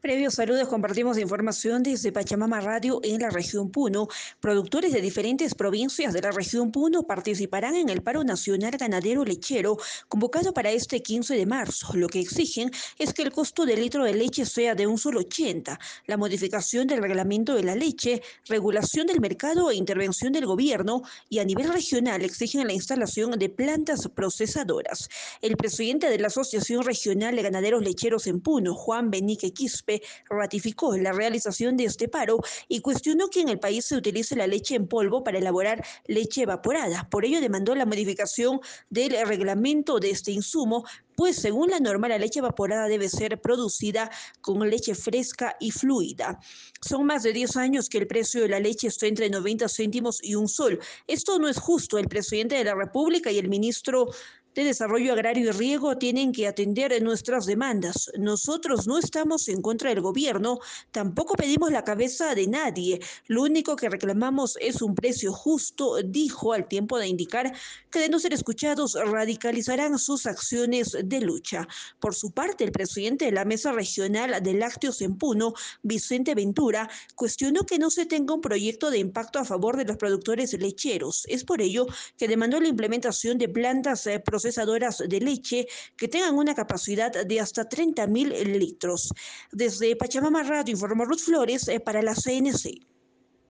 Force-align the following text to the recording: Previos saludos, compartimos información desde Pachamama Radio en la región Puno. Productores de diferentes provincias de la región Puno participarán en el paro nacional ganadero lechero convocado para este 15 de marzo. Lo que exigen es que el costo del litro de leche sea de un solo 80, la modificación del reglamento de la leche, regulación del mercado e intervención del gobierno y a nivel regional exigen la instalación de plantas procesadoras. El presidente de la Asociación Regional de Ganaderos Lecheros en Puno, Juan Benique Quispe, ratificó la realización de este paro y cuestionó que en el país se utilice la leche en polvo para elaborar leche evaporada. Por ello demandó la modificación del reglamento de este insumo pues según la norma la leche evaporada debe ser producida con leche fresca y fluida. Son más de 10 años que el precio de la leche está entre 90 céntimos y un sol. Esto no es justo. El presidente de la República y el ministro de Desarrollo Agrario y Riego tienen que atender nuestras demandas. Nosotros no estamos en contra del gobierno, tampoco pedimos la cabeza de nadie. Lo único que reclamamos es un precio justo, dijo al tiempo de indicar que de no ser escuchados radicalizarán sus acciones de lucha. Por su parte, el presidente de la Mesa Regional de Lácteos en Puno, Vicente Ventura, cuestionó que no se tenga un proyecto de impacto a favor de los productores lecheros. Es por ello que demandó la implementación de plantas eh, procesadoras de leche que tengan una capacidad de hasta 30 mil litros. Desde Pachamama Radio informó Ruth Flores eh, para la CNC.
Previos 0.00 0.36
saludos, 0.36 0.66
compartimos 0.66 1.18
información 1.18 1.82
desde 1.82 2.10
Pachamama 2.10 2.62
Radio 2.62 3.00
en 3.04 3.20
la 3.20 3.28
región 3.28 3.70
Puno. 3.70 4.08
Productores 4.40 4.94
de 4.94 5.02
diferentes 5.02 5.54
provincias 5.54 6.14
de 6.14 6.22
la 6.22 6.30
región 6.30 6.72
Puno 6.72 7.02
participarán 7.02 7.76
en 7.76 7.90
el 7.90 8.02
paro 8.02 8.24
nacional 8.24 8.78
ganadero 8.78 9.26
lechero 9.26 9.76
convocado 10.08 10.54
para 10.54 10.70
este 10.70 11.02
15 11.02 11.34
de 11.34 11.44
marzo. 11.44 11.92
Lo 11.92 12.08
que 12.08 12.18
exigen 12.18 12.70
es 12.98 13.12
que 13.12 13.20
el 13.20 13.30
costo 13.30 13.66
del 13.66 13.82
litro 13.82 14.04
de 14.04 14.14
leche 14.14 14.46
sea 14.46 14.74
de 14.74 14.86
un 14.86 14.96
solo 14.96 15.20
80, 15.20 15.78
la 16.06 16.16
modificación 16.16 16.86
del 16.86 17.02
reglamento 17.02 17.54
de 17.54 17.64
la 17.64 17.74
leche, 17.74 18.22
regulación 18.46 19.06
del 19.06 19.20
mercado 19.20 19.70
e 19.70 19.74
intervención 19.74 20.32
del 20.32 20.46
gobierno 20.46 21.02
y 21.28 21.40
a 21.40 21.44
nivel 21.44 21.70
regional 21.70 22.24
exigen 22.24 22.66
la 22.66 22.72
instalación 22.72 23.32
de 23.32 23.50
plantas 23.50 24.08
procesadoras. 24.08 25.10
El 25.42 25.58
presidente 25.58 26.08
de 26.08 26.18
la 26.18 26.28
Asociación 26.28 26.84
Regional 26.84 27.36
de 27.36 27.42
Ganaderos 27.42 27.82
Lecheros 27.82 28.26
en 28.26 28.40
Puno, 28.40 28.74
Juan 28.74 29.10
Benique 29.10 29.52
Quispe, 29.52 29.89
ratificó 30.28 30.96
la 30.96 31.12
realización 31.12 31.76
de 31.76 31.84
este 31.84 32.08
paro 32.08 32.38
y 32.68 32.80
cuestionó 32.80 33.28
que 33.28 33.40
en 33.40 33.48
el 33.48 33.58
país 33.58 33.84
se 33.84 33.96
utilice 33.96 34.36
la 34.36 34.46
leche 34.46 34.74
en 34.74 34.86
polvo 34.86 35.24
para 35.24 35.38
elaborar 35.38 35.84
leche 36.06 36.42
evaporada. 36.42 37.08
Por 37.10 37.24
ello 37.24 37.40
demandó 37.40 37.74
la 37.74 37.86
modificación 37.86 38.60
del 38.88 39.16
reglamento 39.26 39.98
de 39.98 40.10
este 40.10 40.32
insumo 40.32 40.84
pues 41.20 41.36
según 41.36 41.68
la 41.68 41.80
norma 41.80 42.08
la 42.08 42.16
leche 42.16 42.38
evaporada 42.38 42.88
debe 42.88 43.06
ser 43.10 43.38
producida 43.42 44.10
con 44.40 44.58
leche 44.70 44.94
fresca 44.94 45.54
y 45.60 45.70
fluida. 45.70 46.40
Son 46.80 47.04
más 47.04 47.22
de 47.24 47.34
10 47.34 47.58
años 47.58 47.90
que 47.90 47.98
el 47.98 48.06
precio 48.06 48.40
de 48.40 48.48
la 48.48 48.58
leche 48.58 48.86
está 48.86 49.06
entre 49.06 49.28
90 49.28 49.68
céntimos 49.68 50.18
y 50.22 50.34
un 50.34 50.48
sol. 50.48 50.80
Esto 51.06 51.38
no 51.38 51.48
es 51.48 51.58
justo. 51.58 51.98
El 51.98 52.08
presidente 52.08 52.54
de 52.54 52.64
la 52.64 52.74
República 52.74 53.30
y 53.30 53.38
el 53.38 53.50
ministro 53.50 54.08
de 54.54 54.64
Desarrollo 54.64 55.12
Agrario 55.12 55.48
y 55.48 55.52
Riego 55.52 55.96
tienen 55.96 56.32
que 56.32 56.48
atender 56.48 57.00
nuestras 57.02 57.46
demandas. 57.46 58.10
Nosotros 58.18 58.86
no 58.86 58.98
estamos 58.98 59.48
en 59.48 59.62
contra 59.62 59.90
del 59.90 60.00
gobierno, 60.00 60.58
tampoco 60.90 61.34
pedimos 61.34 61.70
la 61.70 61.84
cabeza 61.84 62.34
de 62.34 62.48
nadie. 62.48 63.00
Lo 63.28 63.42
único 63.42 63.76
que 63.76 63.88
reclamamos 63.88 64.58
es 64.60 64.82
un 64.82 64.94
precio 64.94 65.32
justo, 65.32 66.02
dijo 66.04 66.52
al 66.52 66.66
tiempo 66.66 66.98
de 66.98 67.06
indicar 67.06 67.52
que 67.90 68.00
de 68.00 68.08
no 68.08 68.18
ser 68.18 68.32
escuchados 68.32 68.94
radicalizarán 68.94 69.98
sus 69.98 70.26
acciones 70.26 70.96
de 71.04 71.20
lucha. 71.20 71.68
Por 72.00 72.14
su 72.14 72.32
parte, 72.32 72.64
el 72.64 72.72
presidente 72.72 73.26
de 73.26 73.32
la 73.32 73.44
Mesa 73.44 73.72
Regional 73.72 74.42
de 74.42 74.54
Lácteos 74.54 75.00
en 75.00 75.16
Puno, 75.16 75.54
Vicente 75.82 76.34
Ventura, 76.34 76.90
cuestionó 77.14 77.62
que 77.62 77.78
no 77.78 77.90
se 77.90 78.06
tenga 78.06 78.34
un 78.34 78.40
proyecto 78.40 78.90
de 78.90 78.98
impacto 78.98 79.38
a 79.38 79.44
favor 79.44 79.76
de 79.76 79.84
los 79.84 79.96
productores 79.96 80.52
lecheros. 80.54 81.24
Es 81.28 81.44
por 81.44 81.62
ello 81.62 81.86
que 82.16 82.28
demandó 82.28 82.60
la 82.60 82.68
implementación 82.68 83.38
de 83.38 83.48
plantas 83.48 84.06
eh, 84.06 84.18
procesadoras 84.40 85.02
de 85.06 85.20
leche 85.20 85.66
que 85.96 86.08
tengan 86.08 86.34
una 86.34 86.54
capacidad 86.54 87.12
de 87.12 87.40
hasta 87.40 87.68
30 87.68 88.06
mil 88.06 88.30
litros. 88.58 89.12
Desde 89.52 89.94
Pachamama 89.96 90.42
Radio 90.42 90.72
informó 90.72 91.04
Ruth 91.04 91.20
Flores 91.20 91.68
eh, 91.68 91.78
para 91.78 92.00
la 92.02 92.14
CNC. 92.14 92.86